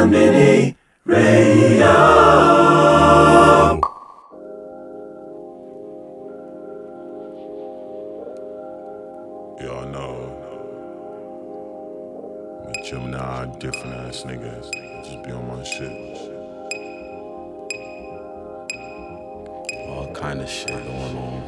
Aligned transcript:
One 0.00 0.12
Radio. 1.04 1.92
Y'all 9.60 9.86
know 9.92 10.12
I'm 12.64 12.70
a 12.70 12.82
Gemini, 12.82 13.44
different 13.58 13.92
ass 13.92 14.22
niggas. 14.22 14.70
Just 15.04 15.22
be 15.22 15.32
on 15.32 15.46
my 15.46 15.62
shit. 15.64 15.92
All 19.90 20.10
kind 20.14 20.40
of 20.40 20.48
shit 20.48 20.68
going 20.70 21.16
on. 21.18 21.42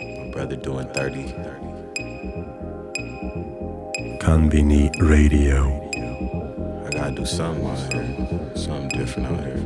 My 0.00 0.30
brother 0.32 0.56
doing 0.56 0.88
30. 0.94 1.24
30. 1.24 1.72
Kanbini 4.18 4.90
Radio 4.98 5.91
gotta 7.02 7.14
do 7.16 7.26
something 7.26 7.66
out 7.66 7.92
here. 7.92 8.54
Something 8.54 8.88
different 8.90 9.28
out 9.28 9.44
here. 9.44 9.56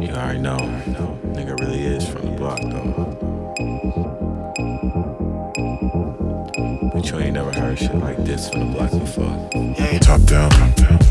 You 0.00 0.08
already 0.14 0.38
know. 0.38 0.56
Nigga 0.56 1.60
really 1.60 1.82
is 1.82 2.08
from 2.08 2.22
the 2.22 2.30
block 2.30 2.60
though. 2.62 2.92
But 6.94 7.10
you 7.10 7.18
ain't 7.18 7.34
never 7.34 7.52
heard 7.52 7.78
shit 7.78 7.94
like 7.96 8.16
this 8.24 8.48
from 8.48 8.60
the 8.60 8.78
block 8.78 8.90
before. 8.90 9.50
Top 10.00 10.22
down, 10.22 10.50
top 10.50 10.74
down. 10.76 11.01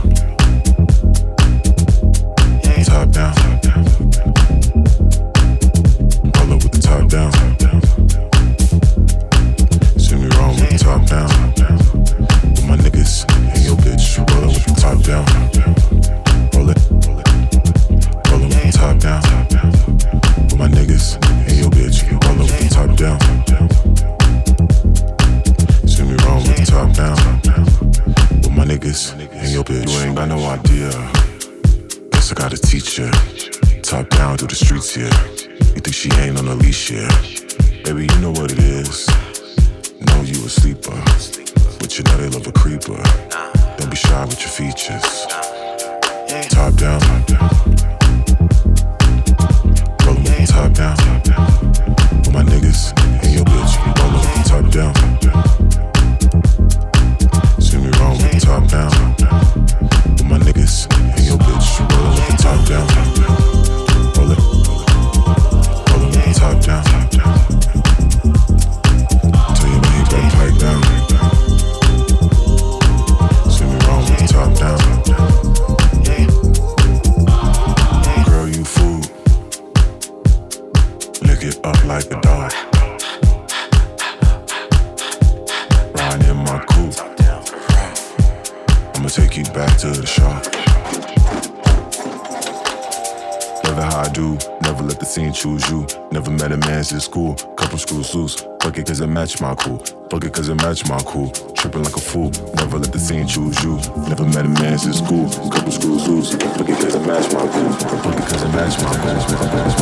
choose 95.41 95.67
you. 95.71 95.87
Never 96.11 96.29
met 96.29 96.51
a 96.51 96.57
man 96.57 96.83
since 96.83 97.05
school. 97.05 97.33
Couple 97.57 97.79
screws 97.79 98.13
loose. 98.13 98.35
Fuck 98.61 98.77
it 98.77 98.85
cause 98.85 99.01
it 99.01 99.07
match 99.07 99.41
my 99.41 99.55
cool. 99.55 99.79
Fuck 100.09 100.23
it 100.23 100.33
cause 100.33 100.49
it 100.49 100.55
match 100.55 100.87
my 100.87 100.99
cool. 100.99 101.31
Tripping 101.55 101.83
like 101.83 101.95
a 101.95 101.99
fool. 101.99 102.29
Never 102.57 102.77
let 102.77 102.91
the 102.91 102.99
scene 102.99 103.25
choose 103.25 103.57
you. 103.63 103.77
Never 104.07 104.25
met 104.25 104.45
a 104.45 104.49
man 104.49 104.77
since 104.77 104.99
school. 104.99 105.27
Couple 105.49 105.71
screws 105.71 106.07
loose. 106.07 106.31
Fuck 106.31 106.69
it 106.69 106.77
cause 106.77 106.93
it 106.93 107.07
match 107.07 107.33
my 107.33 107.47
cool. 107.47 107.71
Fuck 107.71 108.19
it 108.19 108.25
cause 108.29 108.43
it 108.43 108.49
match 108.49 108.77
my 108.83 108.93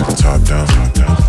cool. 0.06 0.16
Top 0.16 0.42
down. 0.44 0.68
Top 0.68 0.94
down. 0.94 1.29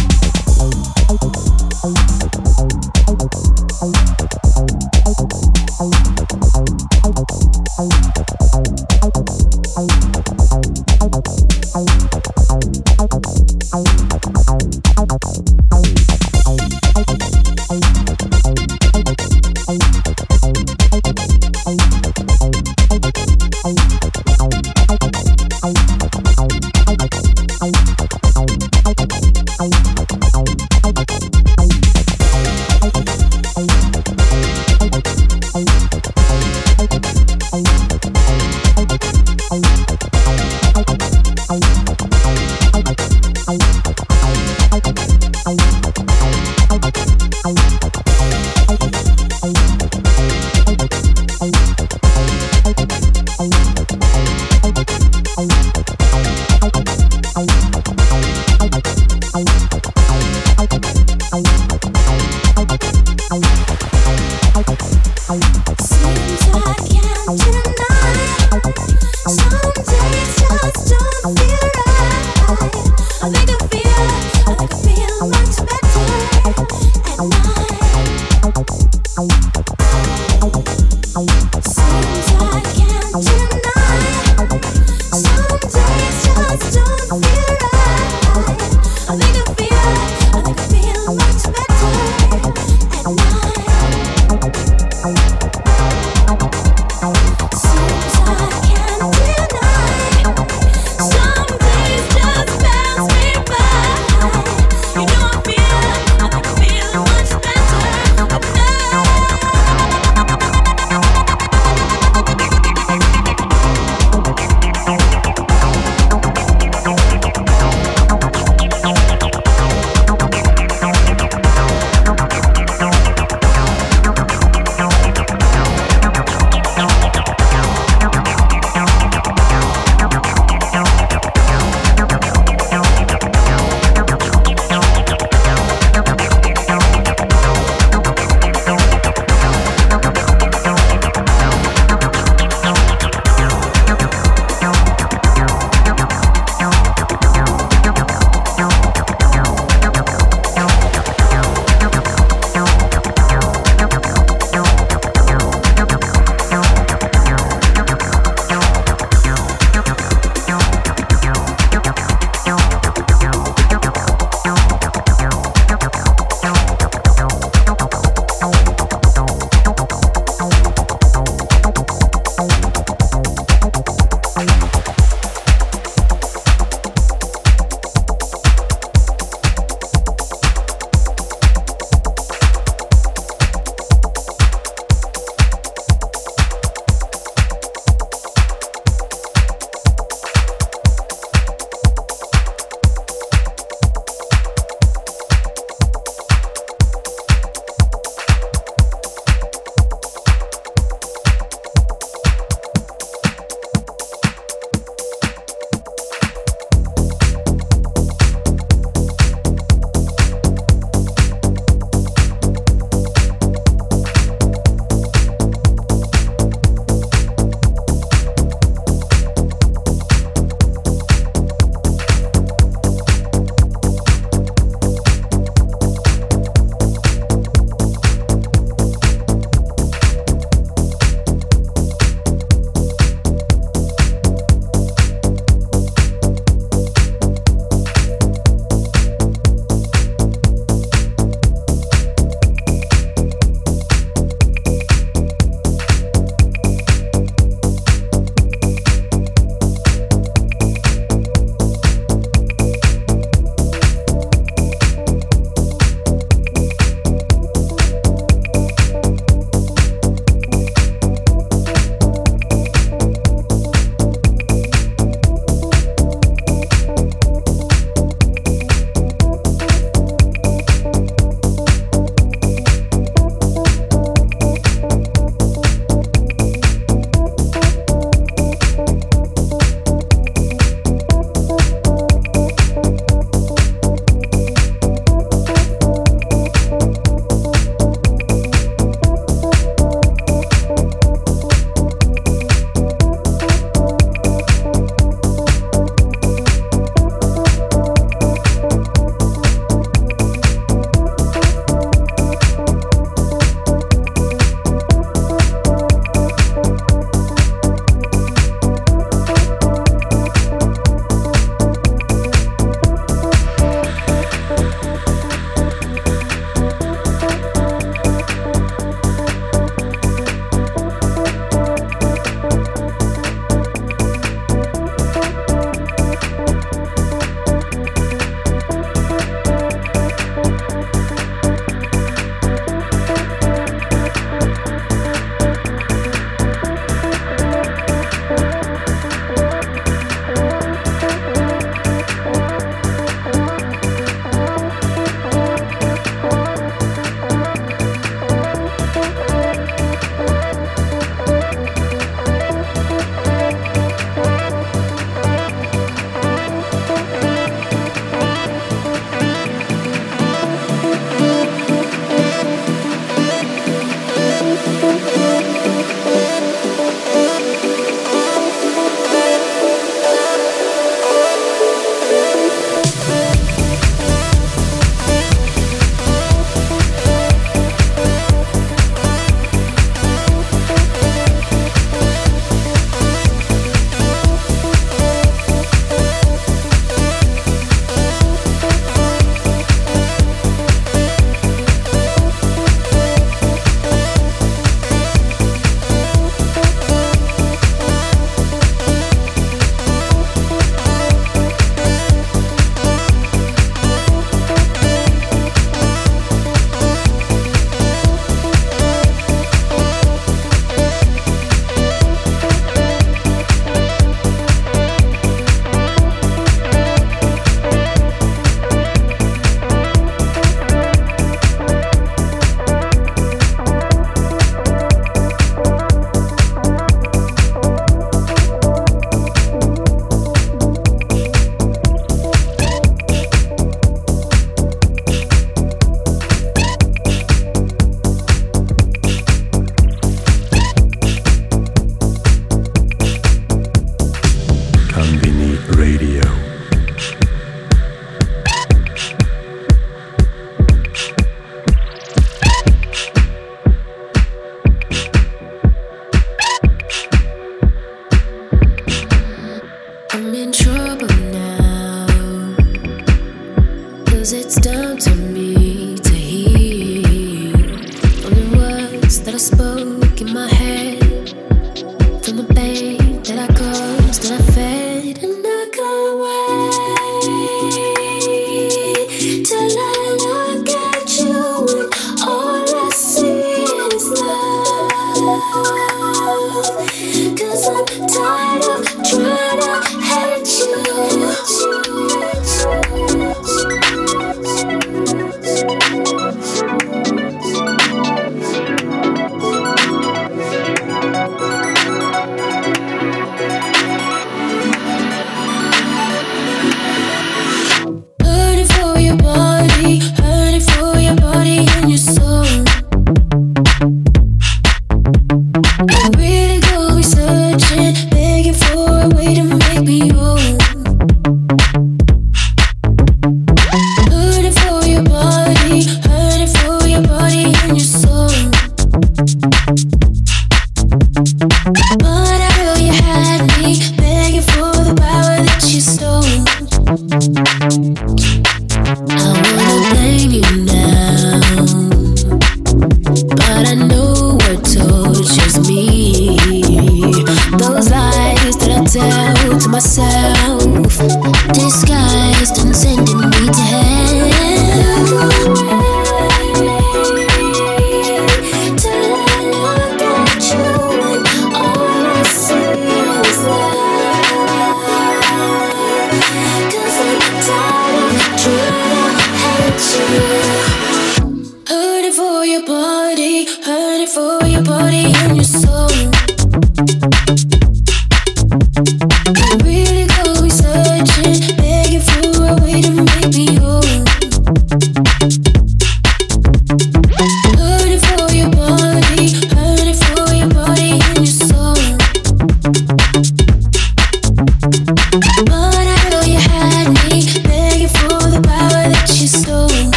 to 464.97 465.15
me. 465.15 465.70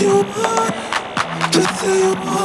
you, 0.00 0.22
just 1.52 1.80
say 1.80 1.98
you 2.02 2.35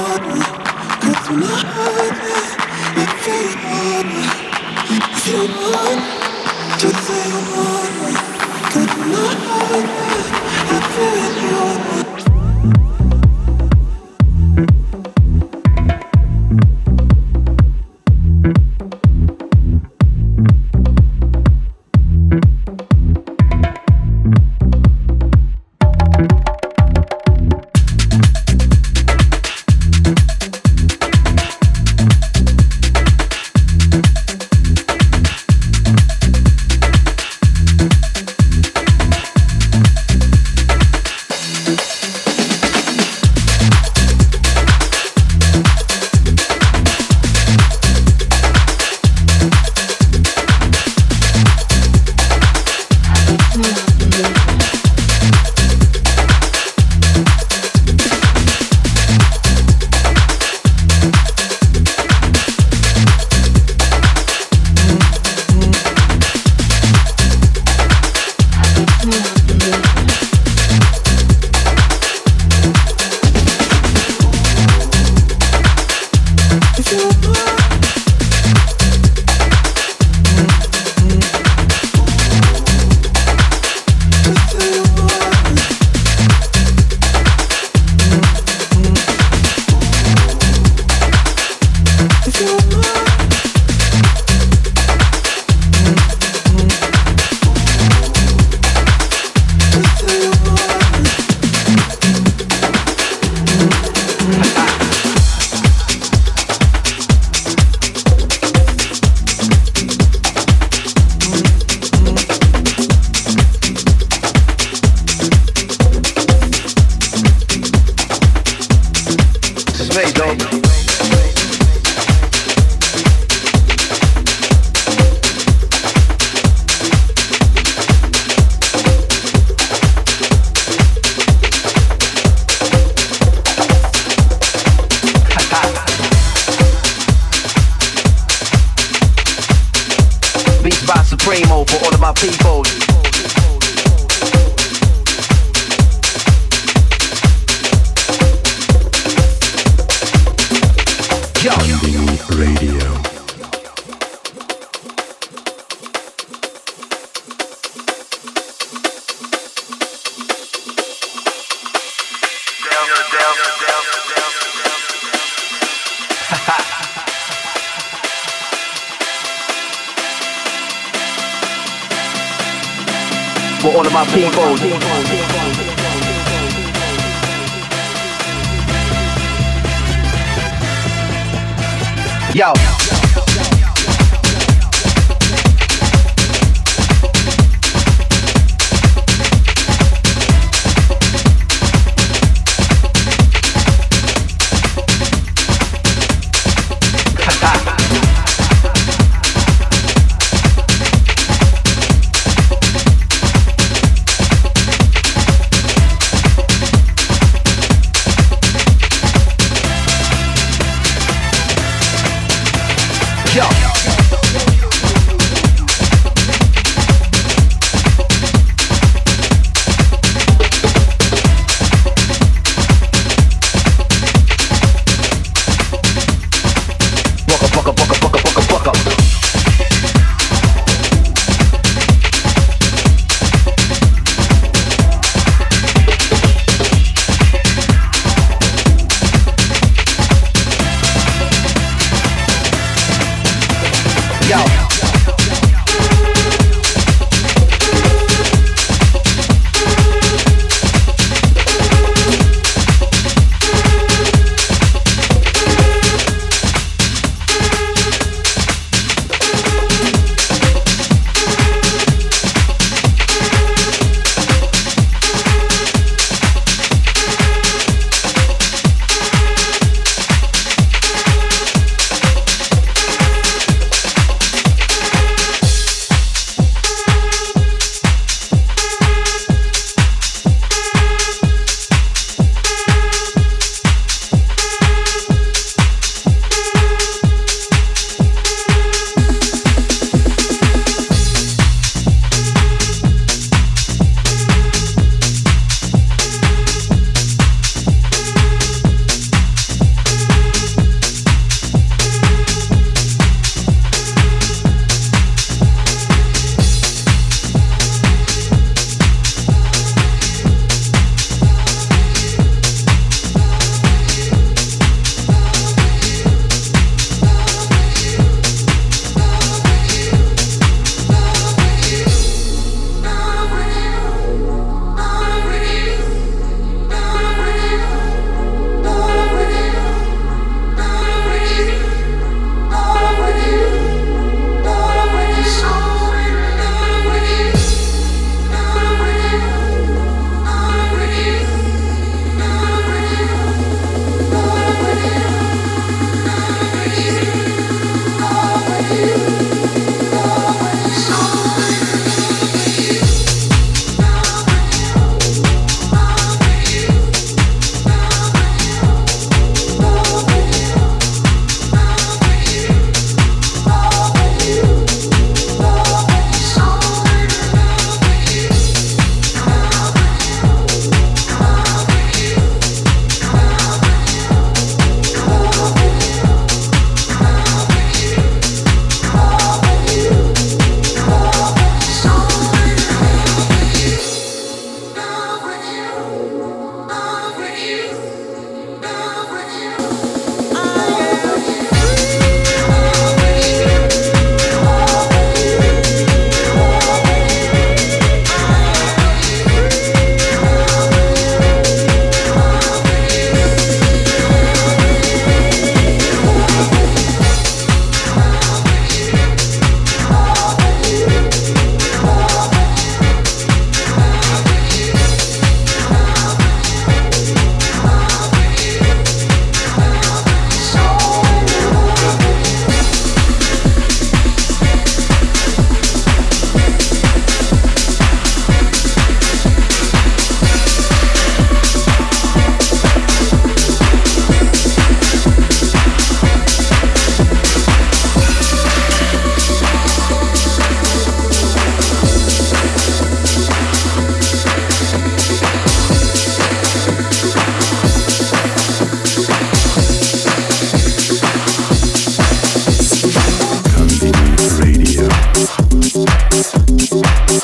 Thank 457.08 457.24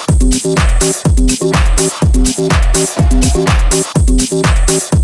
you. 4.91 4.96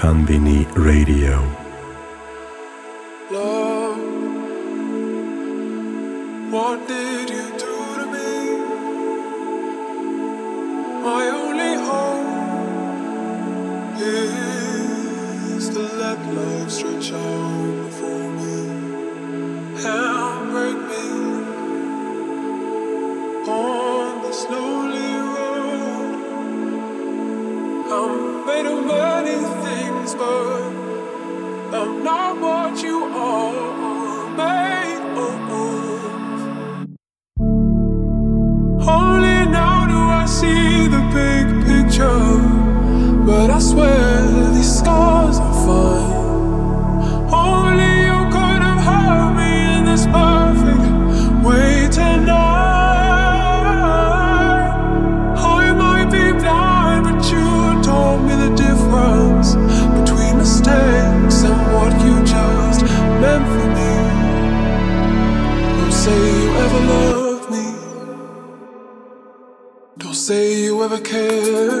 Convini 0.00 0.64
Radio. 0.76 1.36
Love, 3.32 3.98
what 6.52 6.86
did 6.86 7.28
you 7.28 7.46
do 7.64 7.76
to 7.98 8.06
me? 8.14 8.32
My 11.02 11.24
only 11.42 11.74
hope 11.90 12.30
is 14.00 15.68
to 15.70 15.80
let 16.02 16.18
love 16.32 16.70
stretch 16.70 17.10
out 17.12 17.77
picture, 41.98 43.26
but 43.26 43.50
I 43.50 43.58
swear 43.58 44.50
these 44.54 44.78
scars 44.78 45.38
are 45.38 45.54
fine. 45.66 46.12
Only 47.32 47.92
you 48.08 48.18
could 48.34 48.62
have 48.68 48.82
held 48.90 49.36
me 49.36 49.52
in 49.76 49.84
this 49.84 50.06
perfect 50.06 50.84
way 51.44 51.88
tonight. 51.90 52.38
I 55.36 55.72
might 55.72 56.08
be 56.10 56.32
blind, 56.40 57.04
but 57.04 57.20
you 57.32 57.82
told 57.82 58.22
me 58.26 58.34
the 58.44 58.50
difference 58.64 59.48
between 59.98 60.38
mistakes 60.38 61.42
and 61.48 61.58
what 61.74 61.92
you 62.04 62.14
just 62.24 62.82
meant 63.20 63.44
for 63.52 63.68
me. 63.76 63.92
Don't 65.78 65.92
say 65.92 66.18
you 66.42 66.48
ever 66.64 66.80
loved 66.92 67.50
me. 67.50 67.66
Don't 69.98 70.14
say 70.14 70.62
you 70.62 70.82
ever 70.84 71.00
cared. 71.00 71.77